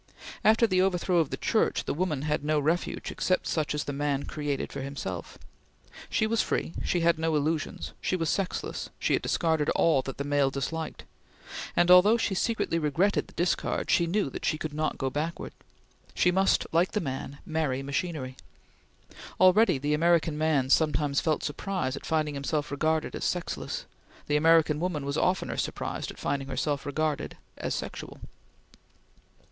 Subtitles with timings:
[0.43, 3.93] After the overthrow of the Church, the woman had no refuge except such as the
[3.93, 5.37] man created for himself.
[6.09, 10.17] She was free; she had no illusions; she was sexless; she had discarded all that
[10.17, 11.03] the male disliked;
[11.75, 15.53] and although she secretly regretted the discard, she knew that she could not go backward.
[16.15, 18.37] She must, like the man, marry machinery.
[19.39, 23.85] Already the American man sometimes felt surprise at finding himself regarded as sexless;
[24.25, 28.19] the American woman was oftener surprised at finding herself regarded as sexual.